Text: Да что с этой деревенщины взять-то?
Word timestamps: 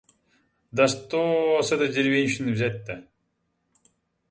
Да 0.71 0.87
что 0.87 1.61
с 1.61 1.71
этой 1.71 1.89
деревенщины 1.89 2.53
взять-то? 2.53 3.07